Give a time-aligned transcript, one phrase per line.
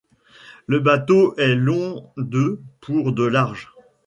[0.65, 3.69] Le bateau est long de pour de large.